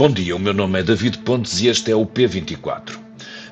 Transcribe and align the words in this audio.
Bom 0.00 0.10
dia, 0.10 0.34
o 0.34 0.38
meu 0.38 0.54
nome 0.54 0.80
é 0.80 0.82
David 0.82 1.18
Pontes 1.18 1.60
e 1.60 1.68
este 1.68 1.92
é 1.92 1.94
o 1.94 2.06
P24. 2.06 2.98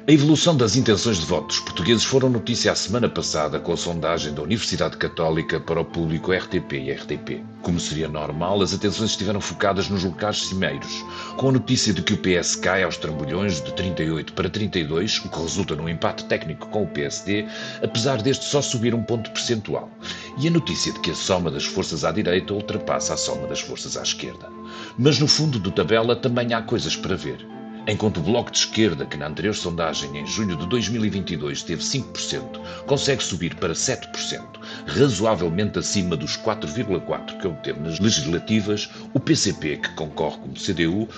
A 0.08 0.10
evolução 0.10 0.56
das 0.56 0.76
intenções 0.76 1.18
de 1.18 1.26
voto 1.26 1.48
dos 1.48 1.60
portugueses 1.60 2.04
foram 2.04 2.30
notícia 2.30 2.72
a 2.72 2.74
semana 2.74 3.06
passada 3.06 3.60
com 3.60 3.74
a 3.74 3.76
sondagem 3.76 4.32
da 4.32 4.40
Universidade 4.40 4.96
Católica 4.96 5.60
para 5.60 5.82
o 5.82 5.84
público 5.84 6.32
RTP 6.32 6.72
e 6.72 6.90
RTP. 6.90 7.44
Como 7.60 7.78
seria 7.78 8.08
normal, 8.08 8.62
as 8.62 8.72
atenções 8.72 9.10
estiveram 9.10 9.42
focadas 9.42 9.90
nos 9.90 10.04
locais 10.04 10.46
cimeiros, 10.46 11.04
com 11.36 11.50
a 11.50 11.52
notícia 11.52 11.92
de 11.92 12.00
que 12.00 12.14
o 12.14 12.16
PS 12.16 12.56
cai 12.56 12.82
aos 12.82 12.96
trambolhões 12.96 13.60
de 13.60 13.70
38 13.74 14.32
para 14.32 14.48
32, 14.48 15.18
o 15.18 15.28
que 15.28 15.42
resulta 15.42 15.76
num 15.76 15.86
empate 15.86 16.24
técnico 16.24 16.66
com 16.68 16.84
o 16.84 16.88
PSD, 16.88 17.44
apesar 17.82 18.22
deste 18.22 18.46
só 18.46 18.62
subir 18.62 18.94
um 18.94 19.02
ponto 19.02 19.30
percentual, 19.32 19.90
e 20.38 20.48
a 20.48 20.50
notícia 20.50 20.94
de 20.94 21.00
que 21.00 21.10
a 21.10 21.14
soma 21.14 21.50
das 21.50 21.66
forças 21.66 22.06
à 22.06 22.10
direita 22.10 22.54
ultrapassa 22.54 23.12
a 23.12 23.18
soma 23.18 23.46
das 23.46 23.60
forças 23.60 23.98
à 23.98 24.02
esquerda. 24.02 24.57
Mas 24.98 25.18
no 25.18 25.28
fundo 25.28 25.58
do 25.58 25.70
tabela 25.70 26.16
também 26.16 26.54
há 26.54 26.62
coisas 26.62 26.96
para 26.96 27.16
ver. 27.16 27.46
Enquanto 27.90 28.18
o 28.18 28.22
Bloco 28.22 28.50
de 28.50 28.58
Esquerda, 28.58 29.06
que 29.06 29.16
na 29.16 29.28
anterior 29.28 29.54
sondagem 29.54 30.18
em 30.18 30.26
junho 30.26 30.54
de 30.56 30.66
2022 30.66 31.62
teve 31.62 31.82
5%, 31.82 32.60
consegue 32.86 33.24
subir 33.24 33.54
para 33.54 33.72
7%, 33.72 34.42
razoavelmente 34.86 35.78
acima 35.78 36.14
dos 36.14 36.36
4,4% 36.36 37.40
que 37.40 37.46
obteve 37.46 37.80
nas 37.80 37.98
legislativas, 37.98 38.90
o 39.14 39.18
PCP, 39.18 39.78
que 39.78 39.94
concorre 39.94 40.36
como 40.36 40.52
CDU, 40.52 41.08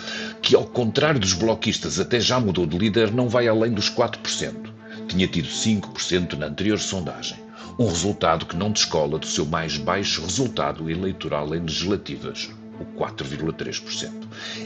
que 0.41 0.55
ao 0.55 0.65
contrário 0.65 1.19
dos 1.19 1.33
bloquistas 1.33 1.99
até 1.99 2.21
já 2.21 2.39
mudou 2.39 2.65
de 2.65 2.79
líder, 2.79 3.13
não 3.13 3.29
vai 3.29 3.49
além 3.49 3.73
dos 3.73 3.91
4%. 3.91 4.71
Tinha 5.09 5.27
tido 5.27 5.49
5% 5.49 6.35
na 6.35 6.47
anterior 6.47 6.79
sondagem. 6.79 7.37
Um 7.81 7.89
resultado 7.89 8.47
que 8.47 8.57
não 8.57 8.71
descola 8.71 9.19
do 9.19 9.27
seu 9.27 9.45
mais 9.45 9.77
baixo 9.77 10.23
resultado 10.23 10.89
eleitoral 10.89 11.53
em 11.53 11.63
legislativas, 11.63 12.49
o 12.81 12.85
4,3%. 12.99 14.11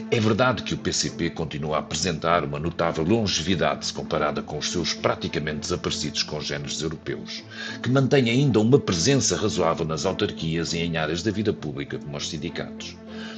É 0.09 0.19
verdade 0.19 0.63
que 0.63 0.73
o 0.73 0.77
PCP 0.77 1.29
continua 1.29 1.75
a 1.75 1.79
apresentar 1.79 2.43
uma 2.43 2.59
notável 2.59 3.03
longevidade 3.03 3.85
se 3.85 3.93
comparada 3.93 4.41
com 4.41 4.57
os 4.57 4.71
seus 4.71 4.93
praticamente 4.93 5.59
desaparecidos 5.59 6.23
congêneres 6.23 6.81
europeus, 6.81 7.43
que 7.83 7.89
mantém 7.89 8.29
ainda 8.29 8.59
uma 8.59 8.79
presença 8.79 9.35
razoável 9.35 9.85
nas 9.85 10.05
autarquias 10.05 10.73
e 10.73 10.79
em 10.79 10.97
áreas 10.97 11.21
da 11.21 11.31
vida 11.31 11.53
pública 11.53 11.99
como 11.99 12.17
os 12.17 12.29
sindicatos. 12.29 12.95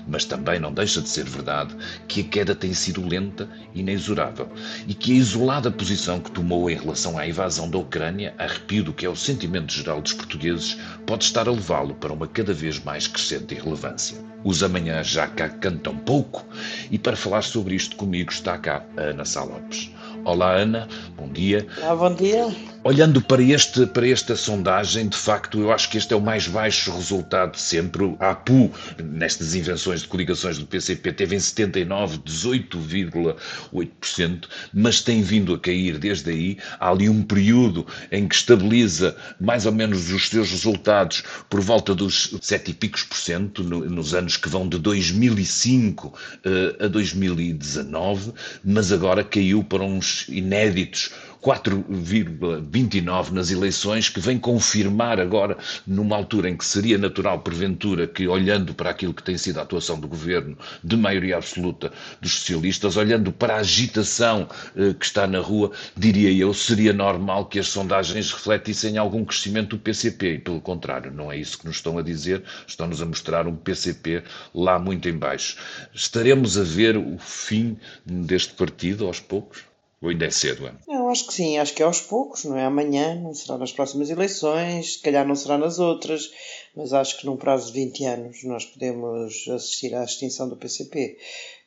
Mas 0.08 0.26
também 0.26 0.60
não 0.60 0.74
deixa 0.74 1.02
de 1.02 1.10
ser 1.10 1.26
verdade 1.26 1.76
que 2.08 2.22
a 2.22 2.24
queda 2.24 2.56
tem 2.56 2.74
sido 2.74 3.06
lenta 3.06 3.48
e 3.74 3.80
inexorável 3.80 4.50
e 4.88 4.94
que 4.94 5.12
a 5.12 5.16
isolada 5.16 5.72
posição 5.72 6.20
que 6.20 6.32
tomou 6.32 6.70
em 6.70 6.76
relação 6.76 7.18
à 7.18 7.28
invasão 7.28 7.70
da 7.70 7.78
Ucrânia, 7.78 8.34
arrepio 8.38 8.84
do 8.84 8.94
que 8.94 9.06
é 9.06 9.10
o 9.10 9.16
sentimento 9.16 9.72
geral 9.72 10.02
dos 10.02 10.14
portugueses, 10.14 10.78
pode 11.06 11.24
estar 11.24 11.48
a 11.48 11.52
levá-lo 11.52 11.96
para 11.96 12.14
uma 12.14 12.28
cada 12.28 12.54
vez 12.54 12.80
mais 12.84 13.08
crescente 13.08 13.56
irrelevância. 13.56 14.18
Os 14.44 14.64
amanhãs 14.64 15.08
já 15.08 15.28
cá 15.28 15.50
cantam 15.50 15.96
pouco 15.96 16.46
e 16.92 16.98
para 16.98 17.16
falar 17.16 17.42
sobre 17.42 17.76
isto 17.76 17.96
comigo 17.96 18.32
está 18.32 18.58
cá 18.58 18.86
a 18.96 19.02
Ana 19.02 19.26
Sá 19.26 19.44
Lopes. 19.44 19.92
Olá 20.24 20.52
Ana, 20.52 20.88
bom 21.16 21.30
dia. 21.30 21.66
Olá, 21.78 21.96
bom 21.96 22.14
dia. 22.14 22.48
Olhando 22.88 23.22
para, 23.22 23.44
este, 23.44 23.86
para 23.86 24.08
esta 24.08 24.34
sondagem, 24.34 25.10
de 25.10 25.18
facto, 25.18 25.60
eu 25.60 25.74
acho 25.74 25.90
que 25.90 25.98
este 25.98 26.14
é 26.14 26.16
o 26.16 26.22
mais 26.22 26.48
baixo 26.48 26.90
resultado 26.90 27.58
sempre. 27.58 28.16
A 28.18 28.30
APU, 28.30 28.72
nestas 29.04 29.56
invenções 29.56 30.04
de 30.04 30.08
coligações 30.08 30.58
do 30.58 30.66
PCP, 30.66 31.12
teve 31.12 31.36
em 31.36 31.40
79 31.40 32.20
18,8%, 32.20 34.46
mas 34.74 35.02
tem 35.02 35.22
vindo 35.22 35.54
a 35.54 35.60
cair 35.60 35.98
desde 35.98 36.30
aí. 36.30 36.58
Há 36.80 36.92
ali 36.92 37.10
um 37.10 37.24
período 37.24 37.86
em 38.10 38.26
que 38.26 38.36
estabiliza 38.36 39.18
mais 39.38 39.66
ou 39.66 39.74
menos 39.74 40.10
os 40.10 40.30
seus 40.30 40.50
resultados 40.50 41.26
por 41.50 41.60
volta 41.60 41.94
dos 41.94 42.38
7 42.42 42.72
e 42.72 42.74
picos 42.74 43.04
por 43.04 43.18
cento, 43.18 43.66
nos 43.66 44.14
anos 44.14 44.38
que 44.38 44.48
vão 44.48 44.66
de 44.66 44.80
2005 44.80 46.08
uh, 46.08 46.14
eh, 46.46 46.86
a 46.86 46.88
2019, 46.88 48.32
mas 48.64 48.94
agora 48.94 49.26
caiu 49.26 49.62
para 49.62 49.84
uns 49.84 50.26
inéditos 50.30 51.11
4,29 51.42 53.31
nas 53.31 53.52
eleições, 53.52 54.09
que 54.09 54.20
vem 54.20 54.37
confirmar 54.37 55.20
agora, 55.20 55.58
numa 55.86 56.15
altura 56.15 56.49
em 56.49 56.58
que 56.58 56.65
seria 56.65 56.98
natural, 56.98 57.39
porventura, 57.39 58.08
que 58.08 58.27
olhando 58.27 58.73
para 58.73 58.89
aquilo 58.89 59.14
que 59.14 59.23
tem 59.23 59.37
sido 59.37 59.59
a 59.59 59.64
atuação 59.64 59.99
do 59.99 60.08
governo 60.08 60.58
de 60.83 60.98
maioria 60.98 61.37
absoluta 61.37 61.92
dos 62.21 62.33
socialistas, 62.39 62.98
olhando 62.98 63.31
para 63.31 63.55
a 63.55 63.59
agitação 63.59 64.48
eh, 64.75 64.93
que 64.93 65.05
está 65.05 65.27
na 65.27 65.39
rua, 65.39 65.71
diria 65.95 66.31
eu, 66.31 66.53
seria 66.53 66.93
normal 66.93 67.45
que 67.45 67.59
as 67.59 67.67
sondagens 67.67 68.31
refletissem 68.31 68.98
algum 68.98 69.23
crescimento 69.23 69.75
do 69.75 69.80
PCP, 69.80 70.33
e 70.33 70.39
pelo 70.39 70.61
contrário, 70.61 71.11
não 71.11 71.31
é 71.31 71.37
isso 71.37 71.58
que 71.59 71.65
nos 71.65 71.77
estão 71.77 71.98
a 71.98 72.02
dizer, 72.02 72.43
estão-nos 72.65 73.02
a 73.02 73.05
mostrar 73.05 73.48
um 73.48 73.55
PCP 73.55 74.23
lá 74.54 74.80
muito 74.80 75.08
em 75.08 75.17
baixo. 75.17 75.58
Estaremos 75.93 76.58
a 76.58 76.64
ver 76.64 76.98
o 76.98 77.17
fim 77.17 77.77
deste 78.05 78.54
partido 78.54 79.05
aos 79.05 79.19
poucos? 79.19 79.67
Ou 80.02 80.10
ainda 80.10 80.26
é 80.26 80.30
cedo? 80.30 80.68
É? 80.68 80.74
Eu 80.88 81.10
acho 81.10 81.26
que 81.26 81.34
sim, 81.34 81.58
acho 81.58 81.74
que 81.74 81.82
é 81.82 81.86
aos 81.86 82.02
poucos, 82.02 82.44
não 82.44 82.56
é 82.56 82.64
amanhã, 82.64 83.16
não 83.16 83.34
será 83.34 83.58
nas 83.58 83.72
próximas 83.72 84.10
eleições, 84.10 84.94
se 84.94 85.02
calhar 85.02 85.28
não 85.28 85.36
será 85.36 85.58
nas 85.58 85.80
outras, 85.80 86.32
mas 86.76 86.94
acho 86.94 87.18
que 87.18 87.26
num 87.26 87.36
prazo 87.36 87.74
de 87.74 87.84
20 87.84 88.06
anos 88.06 88.44
nós 88.44 88.66
podemos 88.66 89.48
assistir 89.48 89.96
à 89.96 90.04
extinção 90.04 90.48
do 90.48 90.56
PCP. 90.56 91.18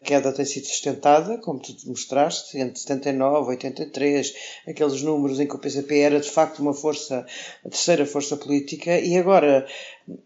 A 0.02 0.04
queda 0.04 0.32
tem 0.32 0.44
sido 0.44 0.66
sustentada, 0.66 1.38
como 1.38 1.60
tu 1.60 1.74
mostraste, 1.86 2.58
entre 2.58 2.78
79 2.78 3.48
e 3.48 3.50
83, 3.50 4.34
aqueles 4.66 5.02
números 5.02 5.38
em 5.38 5.46
que 5.46 5.54
o 5.54 5.58
PCP 5.58 5.98
era 5.98 6.20
de 6.20 6.30
facto 6.30 6.60
uma 6.60 6.72
força, 6.72 7.26
a 7.64 7.68
terceira 7.68 8.06
força 8.06 8.36
política, 8.36 8.98
e 8.98 9.18
agora 9.18 9.66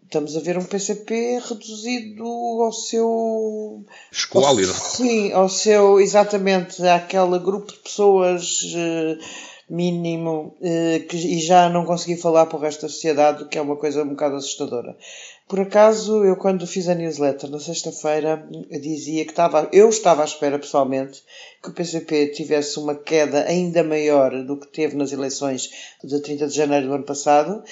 estamos 0.03 0.37
a 0.37 0.39
ver 0.39 0.57
um 0.57 0.63
PCP 0.63 1.39
reduzido 1.39 2.25
ao 2.25 2.71
seu. 2.71 3.83
Esquálido. 4.11 4.73
Sim, 4.73 5.33
ao 5.33 5.49
seu, 5.49 5.99
exatamente, 5.99 6.81
àquele 6.87 7.37
grupo 7.39 7.73
de 7.73 7.79
pessoas. 7.79 8.61
Uh, 8.73 9.19
mínimo 9.69 10.55
eh, 10.61 10.99
que, 11.09 11.17
e 11.17 11.39
já 11.39 11.69
não 11.69 11.85
consegui 11.85 12.15
falar 12.15 12.45
para 12.45 12.57
o 12.57 12.61
resto 12.61 12.83
da 12.83 12.89
sociedade, 12.89 13.45
que 13.45 13.57
é 13.57 13.61
uma 13.61 13.75
coisa 13.75 14.03
um 14.03 14.09
bocado 14.09 14.35
assustadora. 14.35 14.95
Por 15.47 15.59
acaso, 15.59 16.25
eu 16.25 16.35
quando 16.35 16.65
fiz 16.65 16.89
a 16.89 16.95
newsletter 16.95 17.51
na 17.51 17.59
sexta-feira, 17.59 18.47
dizia 18.81 19.23
que 19.23 19.31
estava, 19.31 19.69
eu 19.71 19.89
estava 19.89 20.23
à 20.23 20.25
espera 20.25 20.57
pessoalmente 20.57 21.23
que 21.61 21.69
o 21.69 21.73
PCP 21.73 22.29
tivesse 22.29 22.79
uma 22.79 22.95
queda 22.95 23.43
ainda 23.43 23.83
maior 23.83 24.31
do 24.43 24.59
que 24.59 24.67
teve 24.67 24.95
nas 24.95 25.11
eleições 25.11 25.69
de 26.03 26.19
30 26.19 26.47
de 26.47 26.55
janeiro 26.55 26.87
do 26.87 26.93
ano 26.93 27.03
passado, 27.03 27.63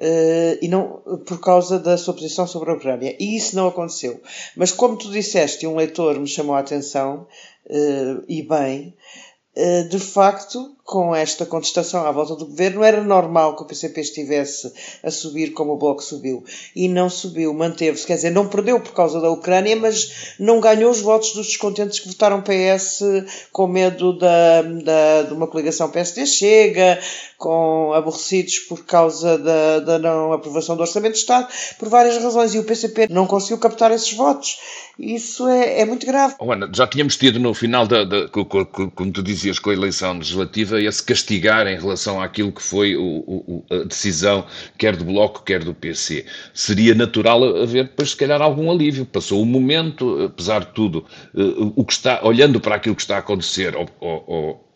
Uh, 0.00 0.54
e 0.62 0.68
não 0.68 1.02
por 1.26 1.40
causa 1.40 1.76
da 1.76 1.98
sua 1.98 2.14
posição 2.14 2.46
sobre 2.46 2.70
a 2.70 2.74
Ucrânia. 2.74 3.16
E 3.18 3.36
isso 3.36 3.56
não 3.56 3.66
aconteceu. 3.66 4.22
Mas 4.54 4.70
como 4.70 4.96
tu 4.96 5.10
disseste, 5.10 5.66
um 5.66 5.74
leitor 5.74 6.20
me 6.20 6.26
chamou 6.28 6.54
a 6.54 6.60
atenção, 6.60 7.26
uh, 7.66 8.24
e 8.28 8.40
bem, 8.40 8.94
uh, 9.56 9.88
de 9.88 9.98
facto, 9.98 10.77
com 10.88 11.14
esta 11.14 11.44
contestação 11.44 12.06
à 12.06 12.10
volta 12.10 12.34
do 12.34 12.46
governo, 12.46 12.82
era 12.82 13.04
normal 13.04 13.54
que 13.54 13.62
o 13.62 13.66
PCP 13.66 14.00
estivesse 14.00 14.72
a 15.02 15.10
subir 15.10 15.50
como 15.50 15.74
o 15.74 15.76
Bloco 15.76 16.02
subiu. 16.02 16.42
E 16.74 16.88
não 16.88 17.10
subiu, 17.10 17.52
manteve-se. 17.52 18.06
Quer 18.06 18.14
dizer, 18.14 18.30
não 18.30 18.48
perdeu 18.48 18.80
por 18.80 18.94
causa 18.94 19.20
da 19.20 19.30
Ucrânia, 19.30 19.76
mas 19.76 20.34
não 20.40 20.60
ganhou 20.60 20.90
os 20.90 21.02
votos 21.02 21.34
dos 21.34 21.48
descontentes 21.48 22.00
que 22.00 22.08
votaram 22.08 22.40
PS 22.40 23.02
com 23.52 23.66
medo 23.66 24.16
da, 24.16 24.62
da, 24.62 25.22
de 25.24 25.34
uma 25.34 25.46
coligação 25.46 25.90
PSD-Chega, 25.90 26.98
com 27.36 27.92
aborrecidos 27.92 28.58
por 28.60 28.86
causa 28.86 29.36
da, 29.36 29.80
da 29.80 29.98
não 29.98 30.32
aprovação 30.32 30.74
do 30.74 30.80
Orçamento 30.80 31.12
de 31.12 31.18
Estado, 31.18 31.48
por 31.78 31.90
várias 31.90 32.16
razões. 32.16 32.54
E 32.54 32.58
o 32.58 32.64
PCP 32.64 33.08
não 33.10 33.26
conseguiu 33.26 33.58
captar 33.58 33.90
esses 33.90 34.14
votos. 34.14 34.56
Isso 34.98 35.46
é, 35.46 35.82
é 35.82 35.84
muito 35.84 36.04
grave. 36.06 36.34
Oh, 36.40 36.50
Ana, 36.50 36.68
já 36.74 36.86
tínhamos 36.86 37.16
tido 37.16 37.38
no 37.38 37.52
final, 37.52 37.86
da, 37.86 38.04
da, 38.04 38.26
como 38.28 39.12
tu 39.12 39.22
dizias, 39.22 39.58
com 39.58 39.70
a 39.70 39.74
eleição 39.74 40.14
legislativa, 40.14 40.77
esse 40.84 41.02
castigar 41.02 41.66
em 41.66 41.76
relação 41.76 42.20
àquilo 42.20 42.52
que 42.52 42.62
foi 42.62 42.96
o, 42.96 43.02
o, 43.02 43.64
a 43.70 43.84
decisão, 43.84 44.44
quer 44.76 44.96
do 44.96 45.04
Bloco, 45.04 45.42
quer 45.42 45.62
do 45.62 45.74
PC. 45.74 46.24
Seria 46.54 46.94
natural 46.94 47.62
haver 47.62 47.84
depois, 47.84 48.10
se 48.10 48.16
calhar, 48.16 48.40
algum 48.40 48.70
alívio. 48.70 49.06
Passou 49.06 49.42
o 49.42 49.46
momento, 49.46 50.24
apesar 50.24 50.60
de 50.60 50.72
tudo, 50.72 51.04
eh, 51.36 51.40
o 51.76 51.84
que 51.84 51.92
está, 51.92 52.20
olhando 52.22 52.60
para 52.60 52.76
aquilo 52.76 52.94
que 52.94 53.02
está 53.02 53.16
a 53.16 53.20
acontecer 53.20 53.74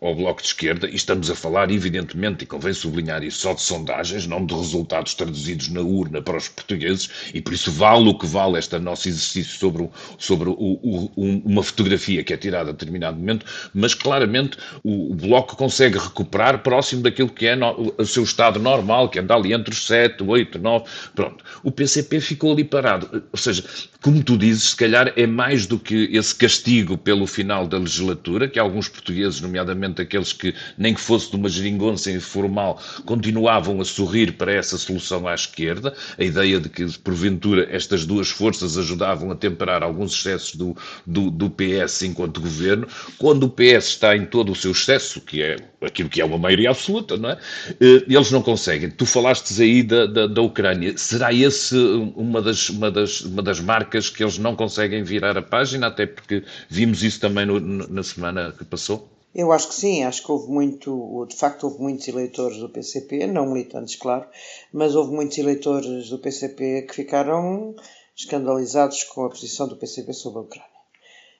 ao 0.03 0.15
Bloco 0.15 0.43
de 0.43 0.49
Esquerda, 0.49 0.89
e 0.89 0.97
estamos 0.97 1.31
a 1.31 1.35
falar, 1.35 1.71
evidentemente, 1.71 2.43
e 2.43 2.47
convém 2.47 2.73
sublinhar 2.73 3.23
isso, 3.23 3.39
só 3.39 3.55
de 3.55 3.63
sondagens, 3.63 4.27
não 4.27 4.45
de 4.45 4.53
resultados 4.53 5.15
traduzidos 5.15 5.69
na 5.69 5.81
urna 5.81 6.21
para 6.21 6.37
os 6.37 6.49
portugueses, 6.49 7.09
e 7.33 7.41
por 7.41 7.53
isso 7.53 7.71
vale 7.71 8.09
o 8.09 8.15
que 8.19 8.27
vale 8.27 8.59
este 8.59 8.77
nosso 8.79 9.09
exercício 9.09 9.59
sobre, 9.59 9.89
sobre 10.19 10.49
o, 10.49 10.55
o, 10.55 11.11
uma 11.17 11.63
fotografia 11.63 12.25
que 12.25 12.33
é 12.33 12.37
tirada 12.37 12.71
a 12.71 12.73
determinado 12.73 13.17
momento, 13.17 13.47
mas 13.73 13.95
claramente 13.95 14.59
o, 14.83 15.13
o 15.13 15.15
Bloco 15.15 15.57
consegue 15.57 15.99
recuperar 15.99 16.63
próximo 16.63 17.03
daquilo 17.03 17.29
que 17.29 17.47
é 17.47 17.55
no, 17.55 17.95
o 17.97 18.05
seu 18.05 18.25
estado 18.25 18.59
normal, 18.59 19.09
que 19.09 19.21
anda 19.21 19.35
ali 19.35 19.53
entre 19.53 19.73
os 19.73 19.87
7, 19.87 20.23
8, 20.23 20.59
9, 20.59 20.85
pronto. 21.15 21.45
O 21.63 21.71
PCP 21.71 22.21
ficou 22.21 22.53
ali 22.53 22.65
parado, 22.65 23.23
ou 23.31 23.39
seja, 23.39 23.65
como 24.03 24.23
tu 24.23 24.37
dizes, 24.37 24.71
se 24.71 24.77
calhar 24.77 25.13
é 25.17 25.27
mais 25.27 25.67
do 25.67 25.79
que 25.79 26.09
esse 26.13 26.35
castigo 26.35 26.99
pelo 26.99 27.27
final 27.27 27.69
da 27.69 27.79
legislatura, 27.79 28.49
que 28.49 28.59
alguns 28.59 28.89
portugueses, 28.89 29.41
nomeadamente 29.41 29.92
nomeadamente 29.93 30.03
aqueles 30.03 30.33
que, 30.33 30.55
nem 30.77 30.95
que 30.95 31.01
fosse 31.01 31.31
de 31.31 31.37
uma 31.37 31.49
geringonça 31.49 32.11
informal, 32.11 32.81
continuavam 33.05 33.81
a 33.81 33.85
sorrir 33.85 34.33
para 34.33 34.53
essa 34.53 34.79
solução 34.79 35.29
à 35.29 35.35
esquerda, 35.35 35.95
a 36.19 36.25
ideia 36.25 36.59
de 36.59 36.69
que, 36.69 36.87
porventura, 36.99 37.69
estas 37.71 38.07
duas 38.07 38.31
forças 38.31 38.79
ajudavam 38.79 39.31
a 39.31 39.35
temperar 39.35 39.83
alguns 39.83 40.15
excessos 40.15 40.55
do, 40.55 40.77
do, 41.07 41.31
do 41.31 41.51
PS 41.51 42.03
enquanto 42.03 42.41
governo, 42.41 42.87
quando 43.19 43.45
o 43.45 43.51
PS 43.51 43.89
está 43.89 44.17
em 44.17 44.25
todo 44.25 44.53
o 44.53 44.57
seu 44.57 44.73
excesso, 44.73 45.21
que 45.21 45.43
é 45.43 45.57
aquilo 45.83 46.09
que 46.09 46.21
é 46.21 46.25
uma 46.25 46.39
maioria 46.39 46.71
absoluta, 46.71 47.17
não 47.17 47.31
é? 47.31 47.39
Eh, 47.81 48.05
eles 48.09 48.31
não 48.31 48.43
conseguem. 48.43 48.91
Tu 48.91 49.05
falastes 49.05 49.61
aí 49.61 49.83
da, 49.83 50.07
da, 50.07 50.27
da 50.27 50.43
Ucrânia. 50.43 50.97
Será 50.97 51.33
esse 51.33 51.77
uma 52.15 52.41
das, 52.41 52.69
uma, 52.69 52.91
das, 52.91 53.21
uma 53.23 53.43
das 53.43 53.61
marcas 53.61 54.09
que 54.09 54.23
eles 54.23 54.39
não 54.39 54.55
conseguem 54.55 55.03
virar 55.03 55.37
a 55.37 55.43
página, 55.43 55.89
até 55.89 56.07
porque 56.07 56.45
vimos 56.69 57.03
isso 57.03 57.21
também 57.21 57.47
no, 57.47 57.59
na 57.61 58.03
semana 58.03 58.55
que 58.57 58.65
passou? 58.65 59.13
Eu 59.35 59.51
acho 59.51 59.69
que 59.69 59.75
sim, 59.75 60.05
acho 60.05 60.23
que 60.23 60.31
houve 60.31 60.51
muito, 60.51 61.27
de 61.27 61.37
facto 61.37 61.65
houve 61.65 61.81
muitos 61.81 62.07
eleitores 62.07 62.59
do 62.59 62.69
PCP, 62.69 63.27
não 63.27 63.47
militantes, 63.47 63.97
claro, 63.97 64.27
mas 64.73 64.95
houve 64.95 65.13
muitos 65.13 65.39
eleitores 65.39 66.11
do 66.11 66.19
PCP 66.19 66.83
que 66.83 66.95
ficaram 66.95 67.75
escandalizados 68.15 69.05
com 69.05 69.25
a 69.25 69.31
posição 69.31 69.67
do 69.67 69.77
PCP 69.77 70.13
sobre 70.13 70.41
a 70.41 70.43
Ucrânia. 70.43 70.73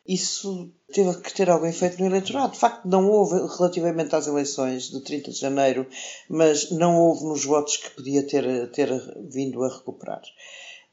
Isso 0.07 0.73
teve 0.93 1.21
que 1.21 1.33
ter 1.33 1.49
algum 1.49 1.67
efeito 1.67 2.01
no 2.01 2.07
eleitorado. 2.07 2.55
De 2.55 2.59
facto, 2.59 2.89
não 2.89 3.09
houve 3.09 3.37
relativamente 3.57 4.15
às 4.17 4.27
eleições 4.27 4.91
de 4.91 5.01
30 5.01 5.31
de 5.31 5.39
janeiro, 5.39 5.87
mas 6.29 6.71
não 6.73 6.99
houve 6.99 7.25
nos 7.25 7.45
votos 7.45 7.77
que 7.77 7.91
podia 7.91 8.27
ter, 8.27 8.71
ter 8.73 8.91
vindo 9.29 9.63
a 9.63 9.69
recuperar. 9.69 10.23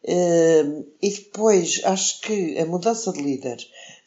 Ehm, 0.04 0.86
e 1.02 1.10
depois, 1.10 1.82
acho 1.84 2.22
que 2.22 2.58
a 2.60 2.66
mudança 2.66 3.12
de 3.12 3.22
líder, 3.22 3.58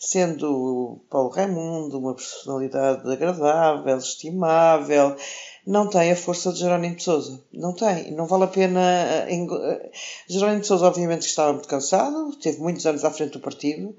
sendo 0.05 1.01
Paulo 1.09 1.31
Raimundo 1.31 1.97
uma 1.99 2.15
personalidade 2.15 3.09
agradável, 3.09 3.97
estimável, 3.97 5.17
não 5.65 5.89
tem 5.89 6.11
a 6.11 6.17
força 6.17 6.53
de 6.53 6.59
Jerónimo 6.59 6.97
de 6.97 7.05
Souza. 7.05 7.41
Não 7.53 7.73
tem. 7.73 8.11
Não 8.11 8.27
vale 8.27 8.45
a 8.45 8.49
pena. 8.49 8.81
Eh, 8.81 9.29
eh, 9.31 9.91
Jerónimo 10.29 10.61
de 10.61 10.67
Souza, 10.67 10.87
obviamente, 10.87 11.23
estava 11.23 11.53
muito 11.53 11.69
cansado, 11.69 12.37
teve 12.37 12.59
muitos 12.59 12.85
anos 12.85 13.05
à 13.05 13.13
frente 13.13 13.35
do 13.35 13.41
partido, 13.41 13.95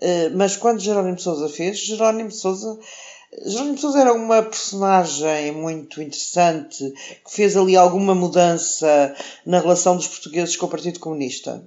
eh, 0.00 0.28
mas 0.28 0.56
quando 0.56 0.78
Jerónimo 0.78 1.16
de 1.16 1.22
Souza 1.22 1.48
fez, 1.48 1.78
Jerónimo 1.78 2.28
de 2.28 2.36
Souza 2.36 2.78
Jerónimo 3.44 3.74
de 3.74 3.80
Sousa 3.80 4.00
era 4.00 4.12
uma 4.14 4.42
personagem 4.42 5.52
muito 5.52 6.00
interessante 6.00 6.90
que 7.24 7.30
fez 7.30 7.56
ali 7.56 7.76
alguma 7.76 8.14
mudança 8.14 9.14
na 9.44 9.60
relação 9.60 9.96
dos 9.96 10.08
portugueses 10.08 10.56
com 10.56 10.64
o 10.64 10.70
Partido 10.70 10.98
Comunista. 10.98 11.62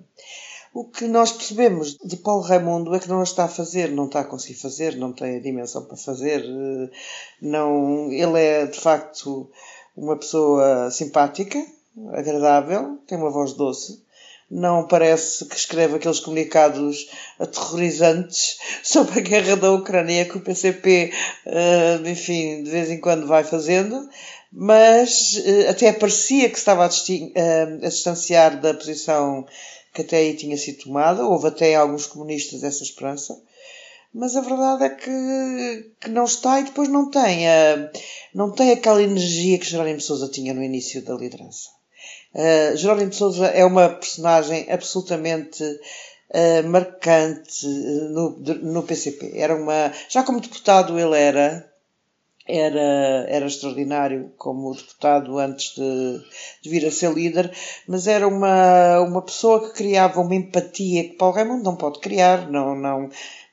O 0.73 0.85
que 0.85 1.05
nós 1.05 1.33
percebemos 1.33 1.97
de 1.97 2.15
Paulo 2.15 2.43
Raimundo 2.43 2.95
é 2.95 2.99
que 2.99 3.09
não 3.09 3.21
está 3.21 3.43
a 3.43 3.49
fazer, 3.49 3.91
não 3.91 4.05
está 4.05 4.21
a 4.21 4.25
conseguir 4.25 4.53
fazer, 4.53 4.95
não 4.95 5.11
tem 5.11 5.35
a 5.35 5.41
dimensão 5.41 5.83
para 5.83 5.97
fazer. 5.97 6.45
Eh, 6.45 6.89
não, 7.41 8.09
ele 8.09 8.39
é 8.39 8.65
de 8.65 8.79
facto 8.79 9.49
uma 9.97 10.15
pessoa 10.15 10.89
simpática, 10.89 11.61
agradável, 12.13 12.97
tem 13.05 13.17
uma 13.17 13.29
voz 13.29 13.51
doce, 13.51 14.01
não 14.49 14.87
parece 14.87 15.43
que 15.45 15.55
escreve 15.57 15.95
aqueles 15.95 16.21
comunicados 16.21 17.09
aterrorizantes 17.37 18.57
sobre 18.81 19.19
a 19.19 19.23
guerra 19.23 19.57
da 19.57 19.71
Ucrânia 19.73 20.23
que 20.23 20.37
o 20.37 20.41
PCP, 20.41 21.11
eh, 21.47 21.99
enfim, 22.05 22.63
de 22.63 22.69
vez 22.69 22.89
em 22.89 23.01
quando 23.01 23.27
vai 23.27 23.43
fazendo, 23.43 24.09
mas 24.49 25.41
eh, 25.45 25.67
até 25.67 25.91
parecia 25.91 26.49
que 26.49 26.57
estava 26.57 26.85
a 26.85 26.89
distanciar 27.89 28.57
da 28.61 28.73
posição 28.73 29.45
que 29.93 30.01
até 30.01 30.17
aí 30.17 30.35
tinha 30.35 30.57
sido 30.57 30.83
tomada. 30.83 31.25
Houve 31.25 31.47
até 31.47 31.75
alguns 31.75 32.07
comunistas 32.07 32.63
essa 32.63 32.83
esperança. 32.83 33.39
Mas 34.13 34.35
a 34.35 34.41
verdade 34.41 34.83
é 34.83 34.89
que, 34.89 35.91
que 36.01 36.09
não 36.09 36.25
está 36.25 36.59
e 36.59 36.65
depois 36.65 36.89
não 36.89 37.09
tem, 37.09 37.47
a, 37.47 37.89
não 38.33 38.51
tem 38.51 38.71
aquela 38.71 39.01
energia 39.01 39.57
que 39.57 39.65
Jerónimo 39.65 40.01
Sousa 40.01 40.27
tinha 40.27 40.53
no 40.53 40.63
início 40.63 41.01
da 41.01 41.13
liderança. 41.13 41.69
Uh, 42.33 42.75
Jerónimo 42.75 43.13
Souza 43.13 43.47
é 43.47 43.63
uma 43.63 43.87
personagem 43.87 44.69
absolutamente 44.69 45.63
uh, 45.63 46.67
marcante 46.67 47.65
eh, 47.65 48.09
no, 48.09 48.37
no 48.39 48.83
PCP. 48.83 49.31
Era 49.35 49.55
uma, 49.55 49.93
já 50.09 50.23
como 50.23 50.41
deputado 50.41 50.99
ele 50.99 51.17
era, 51.17 51.70
era, 52.51 53.25
era 53.29 53.45
extraordinário 53.45 54.31
como 54.37 54.73
deputado 54.73 55.37
antes 55.39 55.73
de, 55.75 56.21
de, 56.61 56.69
vir 56.69 56.85
a 56.85 56.91
ser 56.91 57.13
líder, 57.13 57.51
mas 57.87 58.07
era 58.07 58.27
uma, 58.27 58.99
uma 59.01 59.21
pessoa 59.21 59.61
que 59.61 59.77
criava 59.77 60.19
uma 60.19 60.35
empatia 60.35 61.03
que 61.05 61.15
Paulo 61.15 61.35
Raimundo 61.35 61.63
não 61.63 61.75
pode 61.75 61.99
criar, 61.99 62.49
não, 62.49 62.75
não, 62.75 63.09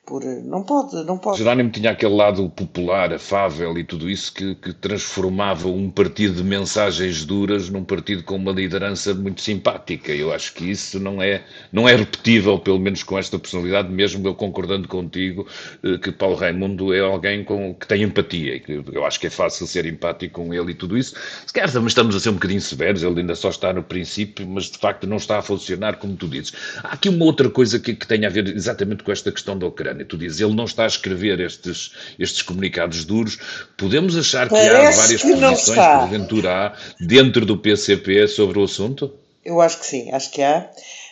por. 0.09 0.25
Não 0.25 0.63
pode, 0.63 0.95
não 1.05 1.17
pode. 1.19 1.37
Jerónimo 1.37 1.69
tinha 1.69 1.91
aquele 1.91 2.15
lado 2.15 2.49
popular, 2.49 3.13
afável 3.13 3.77
e 3.77 3.83
tudo 3.83 4.09
isso 4.09 4.33
que, 4.33 4.55
que, 4.55 4.73
transformava 4.73 5.67
um 5.67 5.91
partido 5.91 6.33
de 6.33 6.43
mensagens 6.43 7.23
duras 7.23 7.69
num 7.69 7.83
partido 7.83 8.23
com 8.23 8.35
uma 8.35 8.51
liderança 8.51 9.13
muito 9.13 9.39
simpática. 9.41 10.11
Eu 10.11 10.33
acho 10.33 10.53
que 10.55 10.69
isso 10.71 10.99
não 10.99 11.21
é, 11.21 11.43
não 11.71 11.87
é 11.87 11.95
repetível, 11.95 12.57
pelo 12.57 12.79
menos 12.79 13.03
com 13.03 13.19
esta 13.19 13.37
personalidade, 13.37 13.89
mesmo 13.89 14.27
eu 14.27 14.33
concordando 14.33 14.87
contigo 14.87 15.47
eh, 15.83 15.99
que 15.99 16.11
Paulo 16.11 16.35
Raimundo 16.35 16.91
é 16.91 17.01
alguém 17.01 17.43
com, 17.43 17.75
que 17.75 17.87
tem 17.87 18.01
empatia. 18.01 18.59
Que 18.59 18.83
eu 18.91 19.05
acho 19.05 19.19
que 19.19 19.27
é 19.27 19.29
fácil 19.29 19.67
ser 19.67 19.85
empático 19.85 20.41
com 20.41 20.53
ele 20.53 20.71
e 20.71 20.75
tudo 20.75 20.97
isso. 20.97 21.15
Se 21.45 21.53
calhar 21.53 21.69
estamos 21.69 22.15
a 22.15 22.19
ser 22.19 22.29
um 22.29 22.33
bocadinho 22.33 22.61
severos, 22.61 23.03
ele 23.03 23.19
ainda 23.19 23.35
só 23.35 23.49
está 23.49 23.71
no 23.71 23.83
princípio, 23.83 24.47
mas 24.47 24.71
de 24.71 24.79
facto 24.79 25.05
não 25.05 25.17
está 25.17 25.37
a 25.37 25.41
funcionar 25.43 25.97
como 25.97 26.15
tu 26.15 26.27
dizes. 26.27 26.53
Há 26.83 26.93
aqui 26.93 27.09
uma 27.09 27.25
outra 27.25 27.49
coisa 27.49 27.79
que, 27.79 27.93
que 27.93 28.07
tem 28.07 28.25
a 28.25 28.29
ver 28.29 28.47
exatamente 28.47 29.03
com 29.03 29.11
esta 29.11 29.31
questão 29.31 29.57
da 29.57 29.67
Ucrânia. 29.67 29.98
Tu 30.05 30.17
dizes, 30.17 30.39
ele 30.41 30.53
não 30.53 30.65
está 30.65 30.83
a 30.83 30.87
escrever 30.87 31.39
estes, 31.39 31.91
estes 32.17 32.41
comunicados 32.41 33.05
duros. 33.05 33.37
Podemos 33.77 34.15
achar 34.17 34.47
que 34.47 34.55
Parece 34.55 34.75
há 34.75 35.01
várias 35.01 35.21
que 35.21 35.35
posições, 35.35 35.77
porventura 35.77 36.51
há, 36.51 36.73
dentro 36.99 37.45
do 37.45 37.57
PCP 37.57 38.27
sobre 38.27 38.59
o 38.59 38.63
assunto? 38.63 39.13
Eu 39.43 39.61
acho 39.61 39.79
que 39.79 39.85
sim, 39.85 40.11
acho 40.11 40.31
que 40.31 40.41
há. 40.41 40.69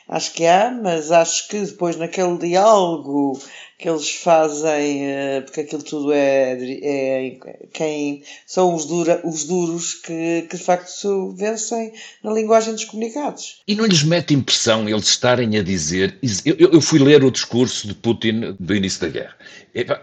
Acho 0.08 0.34
que 0.34 0.46
há, 0.46 0.72
mas 0.72 1.12
acho 1.12 1.48
que 1.50 1.60
depois 1.60 1.98
naquele 1.98 2.38
diálogo 2.38 3.40
que 3.78 3.88
eles 3.88 4.10
fazem, 4.10 5.06
eh, 5.06 5.42
porque 5.42 5.62
aquilo 5.62 5.84
tudo 5.84 6.12
é, 6.12 6.54
é 6.54 7.38
quem 7.72 8.24
são 8.46 8.74
os, 8.74 8.86
dura, 8.86 9.22
os 9.24 9.44
duros 9.44 9.94
que, 9.94 10.48
que 10.50 10.58
de 10.58 10.64
facto 10.64 11.32
vencem 11.38 11.94
na 12.24 12.34
linguagem 12.34 12.74
dos 12.74 12.86
comunicados. 12.86 13.62
E 13.68 13.76
não 13.76 13.86
lhes 13.86 14.02
mete 14.02 14.34
impressão 14.34 14.90
eles 14.90 15.08
estarem 15.08 15.58
a 15.58 15.62
dizer. 15.62 16.18
Eu, 16.44 16.72
eu 16.72 16.82
fui 16.82 16.98
ler 16.98 17.24
o 17.24 17.30
discurso 17.30 17.88
de 17.88 17.94
Putin 17.94 18.56
do 18.60 18.74
início 18.74 19.02
da 19.02 19.10
guerra. 19.10 19.36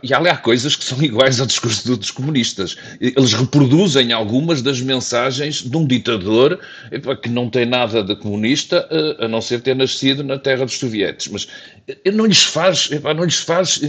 E 0.05 0.15
há 0.15 0.37
coisas 0.37 0.77
que 0.77 0.85
são 0.85 1.03
iguais 1.03 1.41
ao 1.41 1.47
discurso 1.47 1.97
dos 1.97 2.13
comunistas. 2.13 2.77
Eles 3.01 3.33
reproduzem 3.33 4.13
algumas 4.13 4.63
das 4.63 4.81
mensagens 4.81 5.63
de 5.63 5.77
um 5.77 5.85
ditador 5.85 6.61
que 7.21 7.29
não 7.29 7.51
tem 7.51 7.67
nada 7.67 8.05
de 8.05 8.15
comunista, 8.15 8.87
eh, 8.89 9.25
a 9.25 9.29
não 9.29 9.41
ser 9.41 9.61
ter 9.63 9.75
na 10.23 10.39
terra 10.39 10.65
dos 10.65 10.79
sovietes. 10.79 11.29
Mas 11.29 11.49
não 12.13 12.27
lhes 12.27 12.43
faz, 12.43 12.91
não 12.91 13.25
lhes 13.25 13.39
faz 13.39 13.81